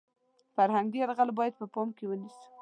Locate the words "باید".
1.39-1.53